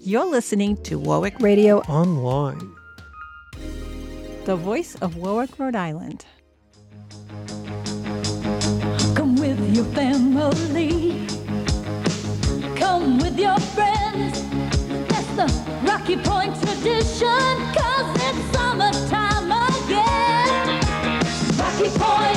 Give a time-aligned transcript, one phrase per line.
[0.00, 2.74] You're listening to Warwick Radio Online.
[4.44, 6.26] the voice of Warwick, Rhode Island.
[9.14, 11.26] Come with your family.
[12.76, 14.42] Come with your friends.
[15.08, 15.46] That's the
[15.82, 17.54] Rocky Point tradition.
[17.72, 20.82] Cause it's summertime again.
[21.56, 22.33] Rocky Point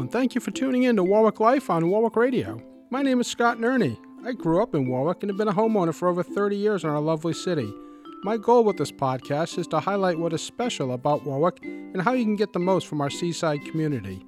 [0.00, 2.60] And thank you for tuning in to Warwick Life on Warwick Radio.
[2.90, 3.96] My name is Scott Nerney.
[4.26, 6.90] I grew up in Warwick and have been a homeowner for over 30 years in
[6.90, 7.72] our lovely city.
[8.22, 12.12] My goal with this podcast is to highlight what is special about Warwick and how
[12.12, 14.22] you can get the most from our seaside community.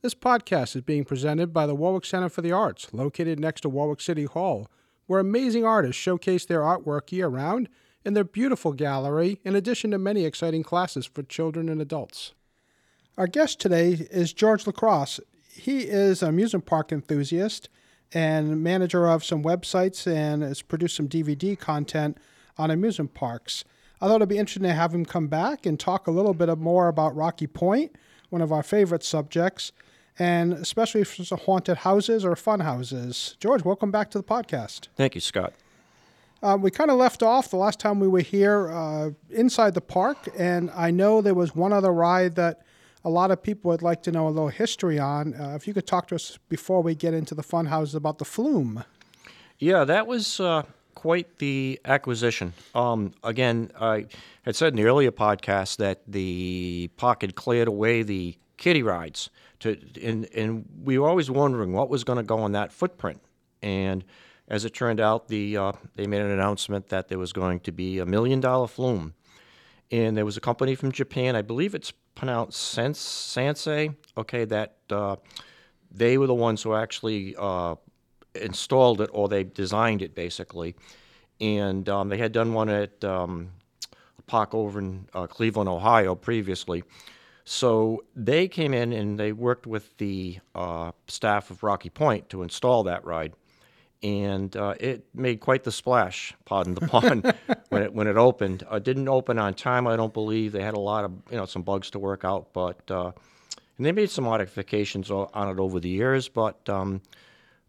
[0.00, 3.68] This podcast is being presented by the Warwick Center for the Arts, located next to
[3.68, 4.70] Warwick City Hall,
[5.06, 7.68] where amazing artists showcase their artwork year round
[8.02, 12.32] in their beautiful gallery, in addition to many exciting classes for children and adults.
[13.18, 15.20] Our guest today is George Lacrosse.
[15.46, 17.68] He is an amusement park enthusiast
[18.14, 22.16] and manager of some websites and has produced some DVD content
[22.56, 23.64] on amusement parks.
[24.00, 26.56] I thought it'd be interesting to have him come back and talk a little bit
[26.56, 27.94] more about Rocky Point,
[28.30, 29.72] one of our favorite subjects,
[30.18, 33.36] and especially if it's haunted houses or fun houses.
[33.38, 34.88] George, welcome back to the podcast.
[34.96, 35.52] Thank you, Scott.
[36.42, 39.82] Uh, we kind of left off the last time we were here uh, inside the
[39.82, 42.62] park, and I know there was one other ride that
[43.04, 45.34] a lot of people would like to know a little history on.
[45.34, 48.18] Uh, if you could talk to us before we get into the fun houses about
[48.18, 48.84] the flume.
[49.58, 50.62] Yeah, that was uh,
[50.94, 52.52] quite the acquisition.
[52.74, 54.06] Um, again, I
[54.42, 59.30] had said in the earlier podcast that the had cleared away the kiddie rides,
[59.60, 63.20] to, and, and we were always wondering what was going to go on that footprint.
[63.62, 64.04] And
[64.48, 67.72] as it turned out, the uh, they made an announcement that there was going to
[67.72, 69.14] be a million dollar flume.
[69.90, 74.76] And there was a company from Japan, I believe it's pronounced Sens- Sansei, okay, that
[74.90, 75.16] uh,
[75.90, 77.74] they were the ones who actually uh,
[78.34, 80.74] installed it or they designed it basically.
[81.40, 83.50] And um, they had done one at um,
[84.18, 86.84] a park over in uh, Cleveland, Ohio previously.
[87.44, 92.42] So they came in and they worked with the uh, staff of Rocky Point to
[92.42, 93.34] install that ride.
[94.02, 97.22] And uh, it made quite the splash, pardon the pun,
[97.68, 98.64] when it when it opened.
[98.68, 100.50] Uh, didn't open on time, I don't believe.
[100.50, 103.12] They had a lot of you know some bugs to work out, but uh,
[103.76, 106.28] and they made some modifications on it over the years.
[106.28, 107.00] But um,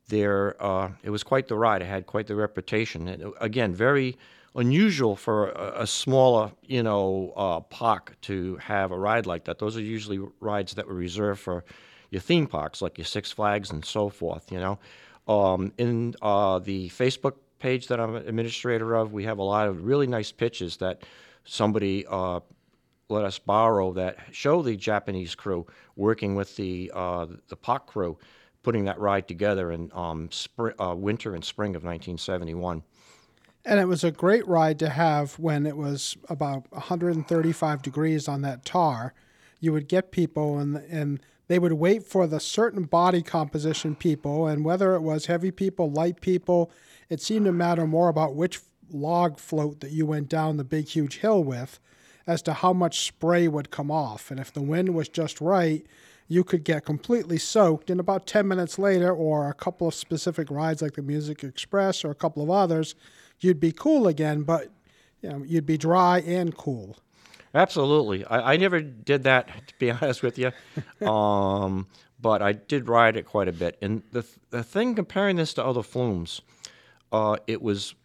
[0.07, 1.81] there, uh, it was quite the ride.
[1.81, 3.07] It had quite the reputation.
[3.07, 4.17] And, again, very
[4.55, 9.59] unusual for a, a smaller, you know, uh, park to have a ride like that.
[9.59, 11.63] Those are usually rides that were reserved for
[12.09, 14.51] your theme parks, like your Six Flags and so forth.
[14.51, 14.79] You know,
[15.27, 19.85] um, in uh, the Facebook page that I'm administrator of, we have a lot of
[19.85, 21.03] really nice pitches that
[21.45, 22.41] somebody uh,
[23.09, 28.17] let us borrow that show the Japanese crew working with the uh, the park crew,
[28.63, 32.83] putting that ride together in um, spring, uh, winter and spring of 1971.
[33.65, 38.41] And it was a great ride to have when it was about 135 degrees on
[38.41, 39.13] that tar.
[39.61, 44.47] You would get people and and they would wait for the certain body composition people
[44.47, 46.71] and whether it was heavy people, light people,
[47.09, 48.61] it seemed to matter more about which
[48.91, 51.79] log float that you went down the big huge hill with
[52.25, 54.31] as to how much spray would come off.
[54.31, 55.85] And if the wind was just right,
[56.27, 60.49] you could get completely soaked and about 10 minutes later or a couple of specific
[60.49, 62.95] rides like the Music Express or a couple of others,
[63.39, 64.69] you'd be cool again, but
[65.21, 66.97] you know, you'd be dry and cool.
[67.53, 68.25] Absolutely.
[68.25, 70.51] I, I never did that, to be honest with you.
[71.07, 71.87] Um,
[72.19, 73.77] but I did ride it quite a bit.
[73.81, 76.41] And the, the thing comparing this to other flumes,
[77.11, 77.95] uh, it was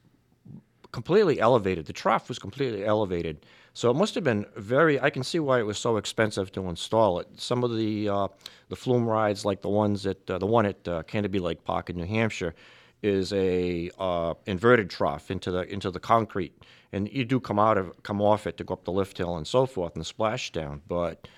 [0.92, 1.86] completely elevated.
[1.86, 3.46] The trough was completely elevated.
[3.74, 5.00] So it must have been very.
[5.00, 7.28] I can see why it was so expensive to install it.
[7.36, 8.28] Some of the uh,
[8.70, 11.88] the flume rides, like the ones at uh, the one at uh, Canobie Lake Park
[11.88, 12.56] in New Hampshire,
[13.02, 16.52] is a uh, inverted trough into the into the concrete,
[16.92, 19.36] and you do come out of come off it to go up the lift hill
[19.36, 20.82] and so forth and splash down.
[20.88, 21.28] But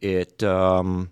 [0.00, 1.10] it, um,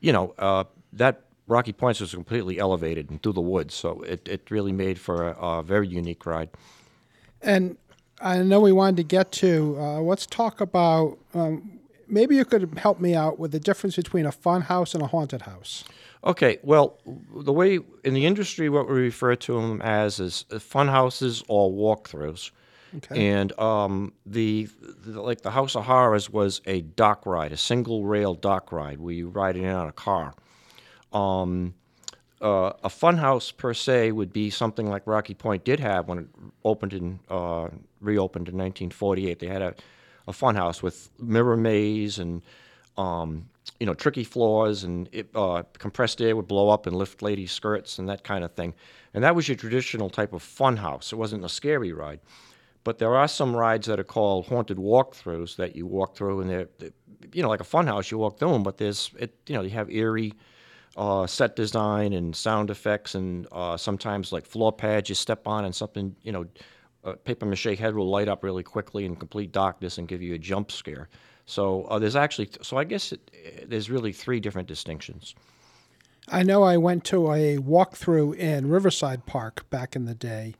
[0.00, 4.26] you know, uh, that Rocky Points was completely elevated and through the woods, so it,
[4.28, 6.50] it really made for a, a very unique ride.
[7.42, 7.76] And
[8.20, 12.78] I know we wanted to get to, uh, let's talk about, um, maybe you could
[12.78, 15.84] help me out with the difference between a fun house and a haunted house.
[16.24, 16.98] Okay, well,
[17.36, 21.70] the way in the industry, what we refer to them as is fun houses or
[21.70, 22.50] walkthroughs.
[22.96, 23.30] Okay.
[23.30, 24.68] And um, the,
[25.04, 29.00] the like the House of Horrors was a dark ride, a single rail dark ride
[29.00, 30.32] where you ride in on a car.
[31.12, 31.74] Um,
[32.40, 36.18] uh, a fun house per se would be something like Rocky Point did have when
[36.18, 36.26] it
[36.64, 37.68] opened in uh,
[38.00, 39.38] reopened in 1948.
[39.40, 39.74] They had a,
[40.28, 42.42] a fun house with mirror maze and
[42.96, 43.48] um,
[43.80, 47.52] you know tricky floors and it, uh, compressed air would blow up and lift ladies'
[47.52, 48.74] skirts and that kind of thing.
[49.14, 51.12] And that was your traditional type of fun house.
[51.12, 52.20] It wasn't a scary ride.
[52.82, 56.50] But there are some rides that are called haunted walkthroughs that you walk through, and
[56.50, 56.90] they're, they're
[57.32, 58.10] you know like a fun house.
[58.10, 60.34] You walk through them, but there's it you know you have eerie
[60.96, 65.64] uh, set design and sound effects, and uh, sometimes like floor pads you step on,
[65.64, 66.46] and something you know,
[67.04, 70.34] a paper mache head will light up really quickly in complete darkness and give you
[70.34, 71.08] a jump scare.
[71.46, 75.34] So uh, there's actually, so I guess it, there's really three different distinctions.
[76.28, 80.54] I know I went to a walkthrough in Riverside Park back in the day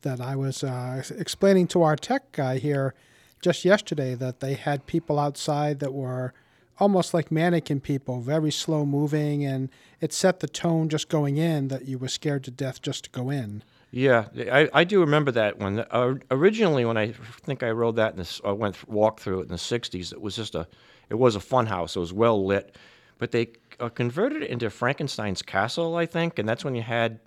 [0.00, 2.94] that I was uh, explaining to our tech guy here
[3.42, 6.32] just yesterday that they had people outside that were
[6.78, 9.68] almost like mannequin people, very slow moving, and
[10.00, 13.10] it set the tone just going in that you were scared to death just to
[13.10, 13.62] go in.
[13.94, 15.80] Yeah, I, I do remember that one.
[15.90, 19.48] Uh, originally, when I think I rode that this, I went walk through it in
[19.48, 20.12] the '60s.
[20.12, 20.66] It was just a,
[21.10, 21.94] it was a fun house.
[21.94, 22.74] It was well lit,
[23.18, 27.20] but they uh, converted it into Frankenstein's castle, I think, and that's when you had,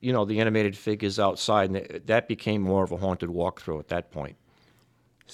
[0.00, 3.88] you know, the animated figures outside, and that became more of a haunted walkthrough at
[3.88, 4.36] that point.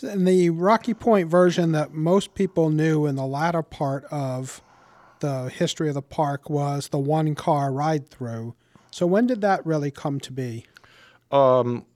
[0.03, 4.63] And the Rocky Point version that most people knew in the latter part of
[5.19, 8.55] the history of the park was the one car ride through.
[8.91, 10.65] So when did that really come to be?
[11.31, 11.87] Um,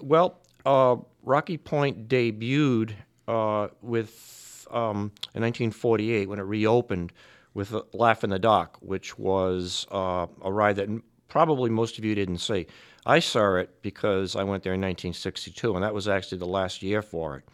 [0.00, 2.92] well, uh, Rocky Point debuted
[3.26, 7.12] uh, with um, in 1948 when it reopened
[7.54, 10.88] with Laugh in the Dark, which was uh, a ride that
[11.28, 12.66] probably most of you didn't see.
[13.06, 16.82] I saw it because I went there in 1962, and that was actually the last
[16.82, 17.44] year for it.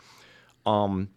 [0.66, 1.10] Um,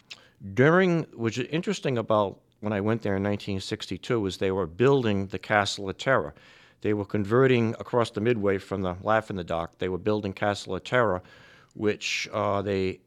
[0.53, 5.27] during, which is interesting about when I went there in 1962, was they were building
[5.27, 6.33] the Castle of Terror.
[6.81, 9.77] They were converting across the Midway from the Laugh in the Dark.
[9.79, 11.21] They were building Castle of Terror,
[11.73, 12.99] which uh, they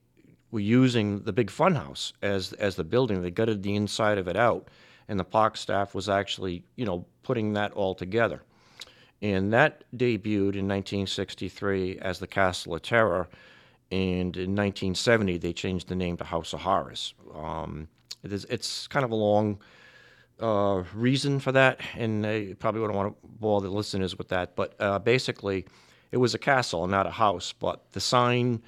[0.51, 3.23] were using the big funhouse as as the building.
[3.23, 4.69] They gutted the inside of it out,
[5.09, 8.43] and the park staff was actually, you know, putting that all together.
[9.23, 13.29] And that debuted in 1963 as the Castle of Terror.
[13.93, 17.13] And in 1970, they changed the name to House of Horrors.
[17.35, 17.89] Um,
[18.23, 19.59] it is, it's kind of a long
[20.41, 24.57] uh, reason for that, and I probably wouldn't want to bore the listeners with that.
[24.57, 25.67] But uh, basically,
[26.13, 27.53] it was a castle, not a house.
[27.53, 28.63] But the sign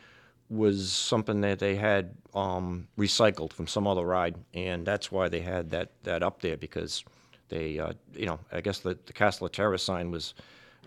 [0.49, 5.41] was something that they had um, recycled from some other ride, and that's why they
[5.41, 7.05] had that, that up there because
[7.49, 10.35] they, uh, you know, I guess the, the Castle of Terror sign was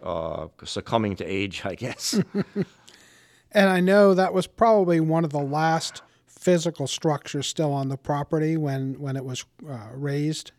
[0.03, 2.19] uh, succumbing to age, I guess.
[3.51, 7.97] and I know that was probably one of the last physical structures still on the
[7.97, 10.51] property when, when it was uh, razed.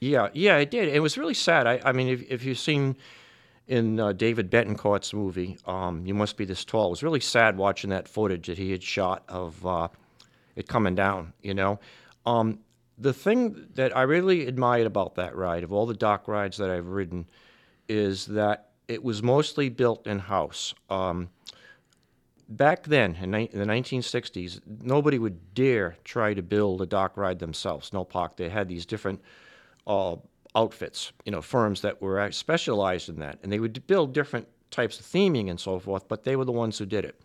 [0.00, 0.88] Yeah, yeah, it did.
[0.88, 1.66] It was really sad.
[1.66, 2.96] I, I mean, if, if you've seen
[3.66, 7.56] in uh, David Bettencourt's movie, um, You Must Be This Tall, it was really sad
[7.56, 9.88] watching that footage that he had shot of uh,
[10.56, 11.78] it coming down, you know.
[12.26, 12.60] Um,
[12.96, 16.70] the thing that I really admired about that ride, of all the dark rides that
[16.70, 17.28] I've ridden,
[17.88, 20.74] is that it was mostly built in house.
[20.90, 21.30] Um,
[22.48, 27.16] back then, in, ni- in, the 1960s, nobody would dare try to build a dark
[27.16, 27.92] ride themselves.
[27.92, 28.36] No park.
[28.36, 29.20] They had these different
[29.88, 30.16] uh,
[30.54, 35.00] outfits, you know, firms that were specialized in that, and they would build different types
[35.00, 36.06] of theming and so forth.
[36.06, 37.20] But they were the ones who did it.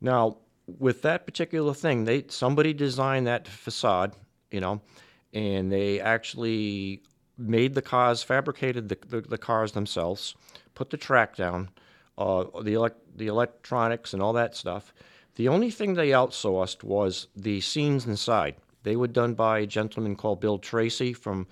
[0.00, 4.12] Now, with that particular thing, they somebody designed that facade
[4.50, 4.80] you know,
[5.32, 7.02] and they actually
[7.38, 10.34] made the cars, fabricated the, the, the cars themselves,
[10.74, 11.68] put the track down,
[12.16, 14.94] uh, the, elect, the electronics and all that stuff.
[15.34, 18.56] The only thing they outsourced was the scenes inside.
[18.84, 21.46] They were done by a gentleman called Bill Tracy from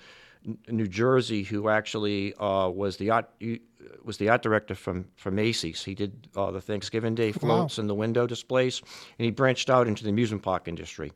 [0.69, 3.31] New Jersey, who actually uh, was the art
[4.05, 5.83] was the art director from from Macy's.
[5.83, 7.83] He did uh, the Thanksgiving Day floats wow.
[7.83, 8.81] and the window displays,
[9.19, 11.13] and he branched out into the amusement park industry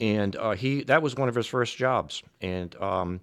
[0.00, 3.20] and uh, he that was one of his first jobs, and um,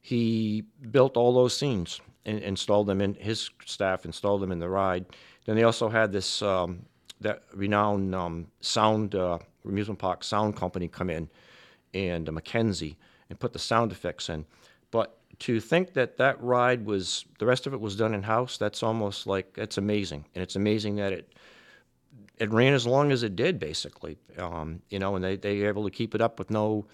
[0.00, 4.68] he built all those scenes and installed them in his staff installed them in the
[4.68, 5.04] ride.
[5.44, 6.84] Then they also had this um,
[7.20, 11.28] that renowned um, sound uh, amusement park sound company come in,
[11.94, 12.96] and uh, Mackenzie,
[13.32, 14.44] and put the sound effects in.
[14.90, 18.58] But to think that that ride was the rest of it was done in house,
[18.58, 21.32] that's almost like it's amazing, and it's amazing that it
[22.38, 24.18] it ran as long as it did, basically.
[24.36, 26.84] Um, you know, and they, they were able to keep it up with no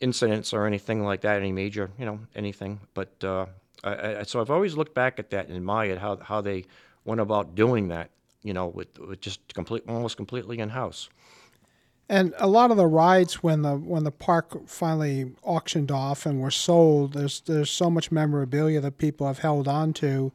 [0.00, 2.78] incidents or anything like that, any major, you know, anything.
[2.94, 3.46] But uh,
[3.82, 6.66] I, I, so I've always looked back at that and admired how, how they
[7.04, 8.10] went about doing that,
[8.42, 11.08] you know, with, with just complete, almost completely in house.
[12.08, 16.40] And a lot of the rides when the when the park finally auctioned off and
[16.40, 20.32] were sold, there's there's so much memorabilia that people have held on to.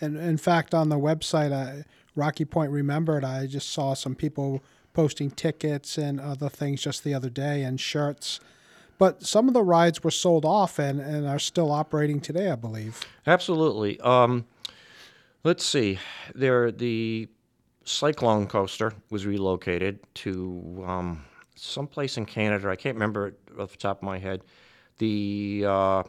[0.00, 1.82] And in fact, on the website, uh,
[2.14, 4.62] Rocky Point Remembered, I just saw some people
[4.94, 8.40] posting tickets and other things just the other day and shirts.
[8.98, 12.54] But some of the rides were sold off and, and are still operating today, I
[12.54, 13.00] believe.
[13.26, 14.00] Absolutely.
[14.00, 14.46] Um,
[15.42, 15.98] let's see.
[16.34, 17.28] There, the
[17.90, 21.24] Cyclone coaster was relocated to um,
[21.56, 22.68] someplace in Canada.
[22.70, 24.42] I can't remember it off the top of my head.
[24.98, 26.02] The uh,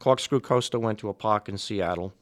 [0.00, 2.12] Corkscrew coaster went to a park in Seattle.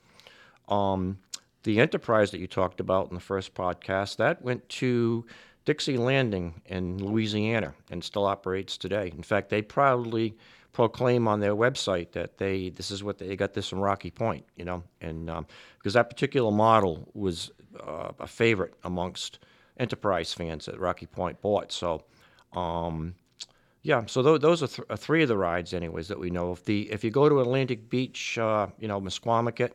[0.68, 1.18] Um,
[1.62, 5.26] the Enterprise that you talked about in the first podcast that went to
[5.64, 9.12] Dixie Landing in Louisiana and still operates today.
[9.16, 10.36] In fact, they proudly
[10.72, 14.44] proclaim on their website that they this is what they got this from Rocky Point,
[14.56, 15.46] you know, and um,
[15.78, 19.38] because that particular model was uh, a favorite amongst
[19.78, 21.72] Enterprise fans that Rocky Point bought.
[21.72, 22.04] So,
[22.52, 23.14] um,
[23.82, 26.52] yeah, so th- those are, th- three of the rides, anyways, that we know.
[26.52, 29.72] If the if you go to Atlantic Beach, uh, you know, Misquamicut,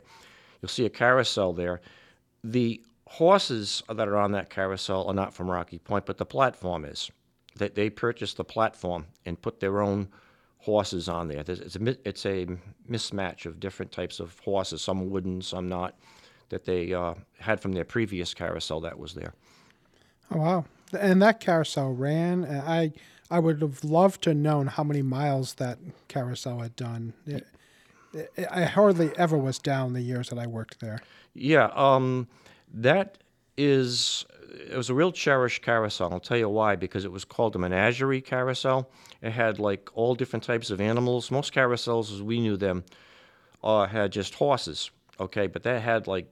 [0.61, 1.81] you'll see a carousel there.
[2.43, 6.85] The horses that are on that carousel are not from Rocky Point, but the platform
[6.85, 7.09] is.
[7.57, 10.09] That they, they purchased the platform and put their own
[10.57, 11.43] horses on there.
[11.47, 12.47] It's a, it's a
[12.89, 15.95] mismatch of different types of horses, some wooden, some not
[16.49, 19.33] that they uh, had from their previous carousel that was there.
[20.31, 20.65] Oh wow!
[20.97, 22.45] And that carousel ran.
[22.45, 22.93] I
[23.29, 27.13] I would have loved to have known how many miles that carousel had done.
[27.25, 27.47] It,
[28.13, 31.01] it, I hardly ever was down the years that I worked there.
[31.33, 32.27] Yeah, um,
[32.73, 33.17] that
[33.57, 34.25] is
[34.71, 36.11] it was a real cherished carousel.
[36.11, 36.75] I'll tell you why.
[36.75, 38.89] Because it was called a menagerie carousel.
[39.21, 41.31] It had like all different types of animals.
[41.31, 42.83] Most carousels, as we knew them,
[43.63, 44.91] uh, had just horses.
[45.19, 46.29] Okay, but that had like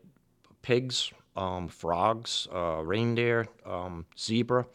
[0.63, 4.65] pigs, um, frogs, uh, reindeer, um, zebra,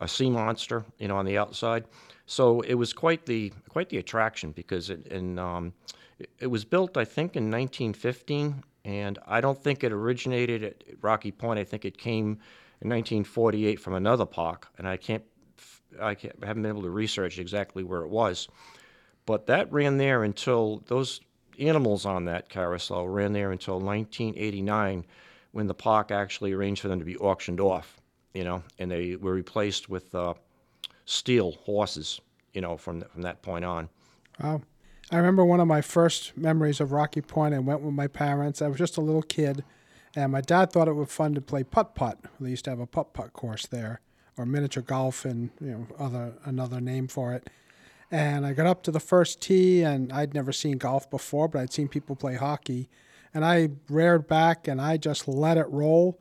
[0.00, 1.84] a sea monster, you know, on the outside.
[2.26, 5.72] So it was quite the quite the attraction because it in, um,
[6.18, 10.84] it, it was built, I think, in 1915, and I don't think it originated at
[11.00, 11.58] Rocky Point.
[11.58, 12.38] I think it came
[12.82, 15.24] in 1948 from another park, and I can't
[16.00, 18.48] I, can't, I haven't been able to research exactly where it was.
[19.26, 21.20] But that ran there until those
[21.60, 25.04] animals on that carousel ran there until 1989
[25.52, 28.00] when the park actually arranged for them to be auctioned off,
[28.34, 30.34] you know, and they were replaced with uh,
[31.04, 32.20] steel horses,
[32.52, 33.88] you know, from, from that point on.
[34.42, 34.62] Wow.
[35.12, 37.54] I remember one of my first memories of Rocky Point.
[37.54, 38.62] I went with my parents.
[38.62, 39.64] I was just a little kid,
[40.14, 42.18] and my dad thought it was fun to play putt putt.
[42.38, 44.00] They used to have a putt putt course there,
[44.36, 47.50] or miniature golf, and you know, other another name for it.
[48.10, 51.60] And I got up to the first tee, and I'd never seen golf before, but
[51.60, 52.88] I'd seen people play hockey.
[53.32, 56.18] And I reared back and I just let it roll.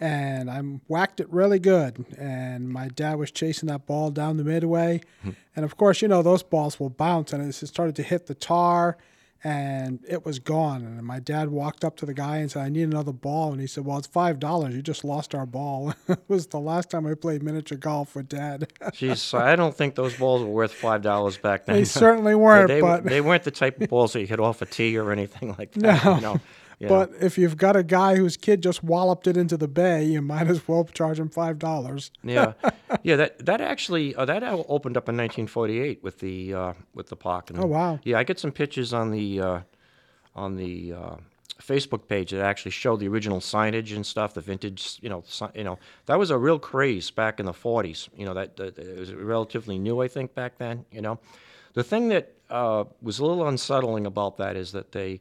[0.00, 2.04] And I whacked it really good.
[2.18, 5.02] And my dad was chasing that ball down the midway.
[5.22, 5.30] Hmm.
[5.54, 7.32] And of course, you know, those balls will bounce.
[7.32, 8.96] And it started to hit the tar
[9.42, 10.82] and it was gone.
[10.82, 13.52] And my dad walked up to the guy and said, I need another ball.
[13.52, 14.74] And he said, Well, it's $5.
[14.74, 15.94] You just lost our ball.
[16.08, 18.70] it was the last time I played miniature golf with dad.
[18.92, 21.76] Jeez, I don't think those balls were worth $5 back then.
[21.80, 22.68] They certainly weren't.
[22.68, 25.12] they, but they weren't the type of balls that you hit off a tee or
[25.12, 26.04] anything like that.
[26.04, 26.14] No.
[26.16, 26.40] You know?
[26.80, 26.88] Yeah.
[26.88, 30.22] But if you've got a guy whose kid just walloped it into the bay, you
[30.22, 32.10] might as well charge him five dollars.
[32.22, 32.54] yeah,
[33.02, 33.16] yeah.
[33.16, 37.50] That that actually uh, that opened up in 1948 with the uh, with the park.
[37.50, 38.00] And, oh wow!
[38.02, 39.60] Yeah, I get some pictures on the uh,
[40.34, 41.16] on the uh,
[41.60, 44.98] Facebook page that actually show the original signage and stuff, the vintage.
[45.02, 48.08] You know, si- you know that was a real craze back in the 40s.
[48.16, 50.86] You know that, that it was relatively new, I think, back then.
[50.90, 51.18] You know,
[51.74, 55.20] the thing that uh, was a little unsettling about that is that they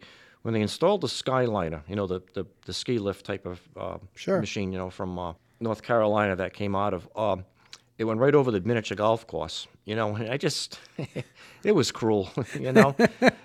[0.50, 4.00] when they installed the Skyliner, you know, the, the, the ski lift type of uh,
[4.16, 4.40] sure.
[4.40, 7.36] machine, you know, from uh, North Carolina that came out of, uh,
[8.00, 10.80] it went right over the miniature golf course, you know, and I just,
[11.64, 12.96] it was cruel, you know,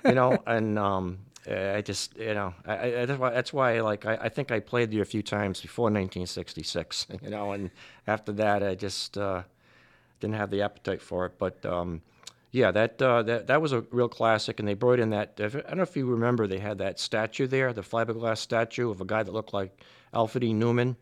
[0.06, 4.06] you know, and um, I just, you know, I, I, that's why, that's why like,
[4.06, 7.70] I, I think I played there a few times before 1966, you know, and
[8.06, 9.42] after that, I just uh,
[10.20, 12.00] didn't have the appetite for it, but, um,
[12.54, 15.32] yeah, that, uh, that that was a real classic, and they brought in that.
[15.40, 19.00] I don't know if you remember, they had that statue there, the fiberglass statue of
[19.00, 19.82] a guy that looked like
[20.12, 20.54] Alfred E.
[20.54, 20.94] Neuman,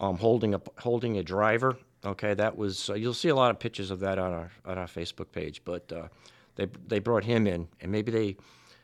[0.00, 1.78] um, holding a holding a driver.
[2.04, 4.76] Okay, that was uh, you'll see a lot of pictures of that on our on
[4.76, 5.62] our Facebook page.
[5.64, 6.08] But uh,
[6.56, 8.36] they they brought him in, and maybe they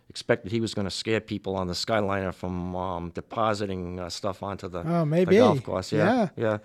[0.09, 4.45] expected he was going to scare people on the Skyliner from um, depositing uh, stuff
[4.45, 5.35] onto the, oh, maybe.
[5.35, 5.91] the golf course.
[5.91, 6.45] Yeah, yeah.
[6.45, 6.59] yeah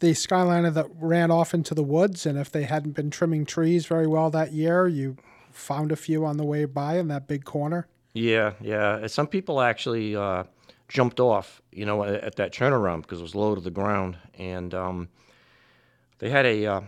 [0.00, 3.86] the Skyliner that ran off into the woods, and if they hadn't been trimming trees
[3.86, 5.16] very well that year, you
[5.52, 7.86] found a few on the way by in that big corner.
[8.12, 9.06] Yeah, yeah.
[9.06, 10.44] Some people actually uh,
[10.88, 14.74] jumped off, you know, at that turnaround because it was low to the ground, and
[14.74, 15.08] um,
[16.18, 16.80] they had a uh,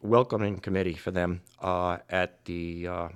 [0.00, 3.08] welcoming committee for them uh, at the uh,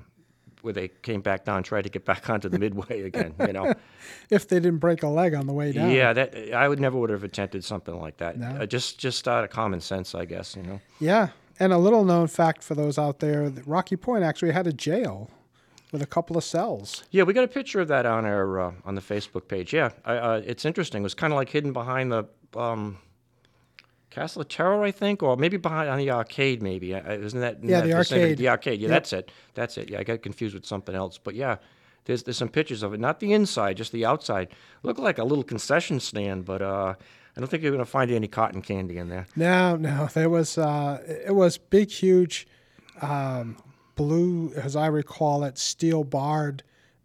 [0.67, 3.35] where they came back down, tried to get back onto the midway again.
[3.41, 3.73] You know,
[4.31, 5.91] If they didn't break a leg on the way down.
[5.91, 8.39] yeah, that I would never would have attempted something like that.
[8.39, 8.49] No.
[8.49, 10.55] Uh, just just out of common sense, I guess.
[10.55, 10.81] You know.
[11.01, 11.29] Yeah.
[11.59, 15.31] And a little known fact for those out there Rocky Point actually had a jail
[15.91, 17.05] with a couple of cells.
[17.11, 19.73] Yeah, we got a picture of that on our uh, on the Facebook page.
[19.73, 21.01] Yeah, I, uh, it's interesting.
[21.03, 22.99] It was kind of like hidden behind the um,
[24.17, 26.63] Castle of Terror, I think, or maybe behind on the arcade.
[26.63, 28.39] Maybe Uh, isn't that Yeah, that the arcade.
[28.39, 28.81] The arcade.
[28.81, 28.91] Yeah, Yep.
[28.97, 29.31] that's it.
[29.55, 29.91] That's it.
[29.91, 31.19] Yeah, I got confused with something else.
[31.23, 31.57] But yeah,
[32.07, 33.01] there's there's some pictures of it.
[33.01, 34.49] Not the inside, just the outside.
[34.83, 36.95] Looked like a little concession stand, but uh,
[37.37, 39.27] I don't think you're gonna find any cotton candy in there.
[39.37, 42.47] No, no, there was uh, it was big, huge,
[43.03, 43.59] um,
[43.97, 46.63] blue, as I recall it, steel barred.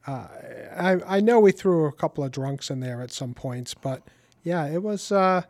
[0.07, 0.27] Uh,
[0.77, 4.01] I I know we threw a couple of drunks in there at some points, but
[4.43, 5.41] yeah, it was uh,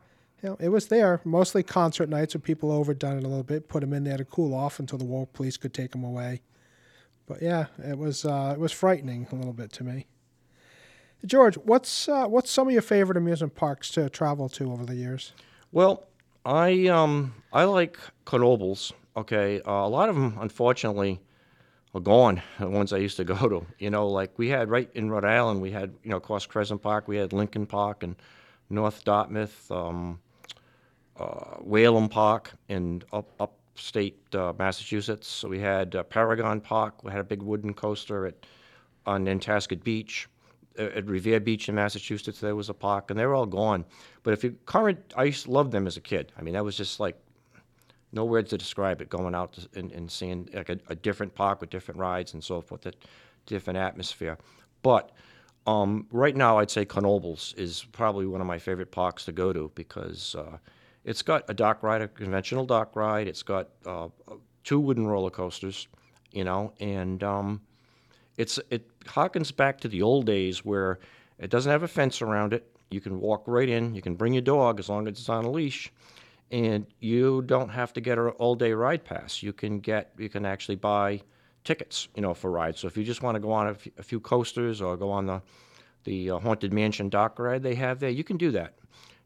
[0.41, 1.21] you know, it was there.
[1.23, 4.25] Mostly concert nights where people overdone it a little bit, put them in there to
[4.25, 6.41] cool off until the Warwick police could take them away.
[7.27, 10.07] But yeah, it was uh, it was frightening a little bit to me.
[11.25, 14.95] George, what's uh, what's some of your favorite amusement parks to travel to over the
[14.95, 15.33] years?
[15.71, 16.07] Well,
[16.45, 18.91] I um I like Knoebels.
[19.15, 21.21] Okay, uh, a lot of them unfortunately
[21.93, 22.41] are gone.
[22.59, 23.65] The ones I used to go to.
[23.77, 26.81] You know, like we had right in Rhode Island, we had you know across Crescent
[26.81, 28.15] Park, we had Lincoln Park and
[28.69, 30.19] North Dartmouth, um,
[31.21, 35.27] uh, Whalom Park, in up upstate uh, Massachusetts.
[35.27, 37.03] So we had uh, Paragon Park.
[37.03, 38.35] We had a big wooden coaster at
[39.05, 40.27] on Nantasket Beach.
[40.79, 43.85] Uh, At Revere Beach in Massachusetts, there was a park, and they were all gone.
[44.23, 46.31] But if you current, I used to love them as a kid.
[46.37, 47.17] I mean, that was just like
[48.11, 49.09] no words to describe it.
[49.09, 52.43] Going out to, and, and seeing like a, a different park with different rides and
[52.43, 52.93] so forth, a
[53.45, 54.37] different atmosphere.
[54.81, 55.11] But
[55.67, 59.53] um, right now, I'd say Knoebels is probably one of my favorite parks to go
[59.53, 60.57] to because uh,
[61.03, 63.27] it's got a dark ride, a conventional dark ride.
[63.27, 64.09] It's got uh,
[64.63, 65.87] two wooden roller coasters,
[66.31, 67.61] you know, and um,
[68.37, 70.99] it's it harkens back to the old days where
[71.39, 72.67] it doesn't have a fence around it.
[72.91, 73.95] You can walk right in.
[73.95, 75.91] You can bring your dog as long as it's on a leash,
[76.51, 79.41] and you don't have to get an all-day ride pass.
[79.41, 81.21] You can get you can actually buy
[81.63, 82.79] tickets, you know, for rides.
[82.79, 85.25] So if you just want to go on a few, few coasters or go on
[85.25, 85.41] the
[86.03, 88.73] the uh, haunted mansion dark ride they have there, you can do that.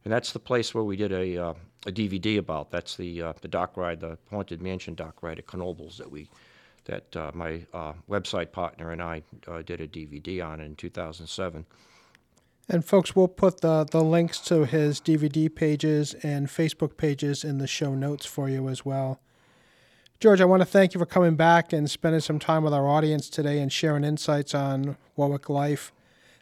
[0.06, 1.54] And that's the place where we did a uh,
[1.86, 2.72] a DVD about.
[2.72, 6.30] That's the uh, the dark ride, the haunted mansion dark ride at Knoebels that we
[6.86, 11.66] that uh, my uh, website partner and I uh, did a DVD on in 2007.
[12.68, 17.60] And folks, we'll put the, the links to his DVD pages and Facebook pages in
[17.60, 19.20] the show notes for you as well.
[20.20, 22.88] George, I want to thank you for coming back and spending some time with our
[22.88, 25.92] audience today and sharing insights on Warwick life.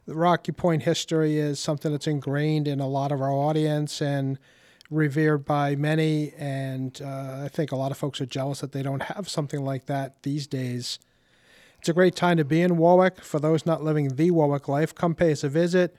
[0.06, 4.38] The Rocky Point history is something that's ingrained in a lot of our audience and
[4.90, 6.34] revered by many.
[6.38, 9.64] And uh, I think a lot of folks are jealous that they don't have something
[9.64, 11.00] like that these days.
[11.80, 13.22] It's a great time to be in Warwick.
[13.22, 15.96] For those not living the Warwick life, come pay us a visit.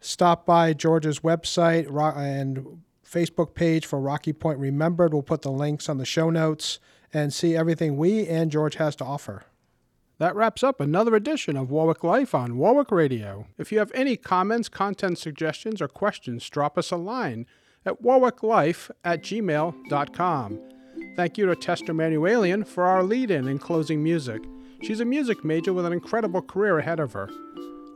[0.00, 5.12] Stop by George's website and Facebook page for Rocky Point Remembered.
[5.12, 6.78] We'll put the links on the show notes
[7.12, 9.44] and see everything we and George has to offer.
[10.18, 13.46] That wraps up another edition of Warwick Life on Warwick Radio.
[13.58, 17.46] If you have any comments, content suggestions, or questions, drop us a line
[17.84, 20.60] at warwicklife at gmail.com.
[21.16, 24.42] Thank you to Tester Manuelian for our lead in and closing music.
[24.82, 27.28] She's a music major with an incredible career ahead of her.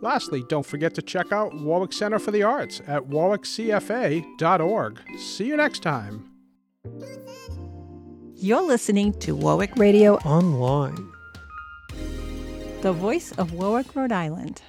[0.01, 5.01] Lastly, don't forget to check out Warwick Center for the Arts at warwickcfa.org.
[5.19, 6.31] See you next time.
[8.35, 11.18] You're listening to Warwick Radio Online.
[12.81, 14.63] The voice of Warwick, Rhode Island.